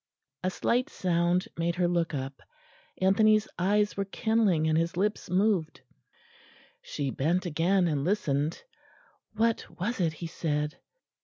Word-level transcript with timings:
'"A 0.43 0.49
slight 0.49 0.89
sound 0.89 1.47
made 1.57 1.75
her 1.75 1.87
look 1.87 2.11
up. 2.15 2.41
Anthony's 2.97 3.47
eyes 3.59 3.95
were 3.95 4.05
kindling 4.05 4.67
and 4.67 4.75
his 4.75 4.97
lips 4.97 5.29
moved; 5.29 5.81
she 6.81 7.11
bent 7.11 7.45
again 7.45 7.87
and 7.87 8.03
listened.... 8.03 8.63
What 9.35 9.67
was 9.79 9.99
it 10.01 10.13
he 10.13 10.25
said?... 10.25 10.79